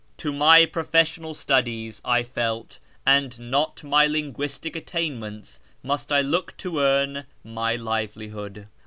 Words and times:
To 0.17 0.33
my 0.33 0.65
j)ro 0.65 0.83
fessional 0.83 1.35
studies, 1.35 2.01
I 2.03 2.23
felt, 2.23 2.79
and 3.05 3.39
not 3.51 3.75
to 3.77 3.85
my 3.85 4.07
linguistic 4.07 4.75
attainments, 4.75 5.59
must 5.83 6.11
I 6.11 6.21
look 6.21 6.57
to 6.57 6.79
earn 6.79 7.25
my 7.43 7.75
livelihood. 7.75 8.67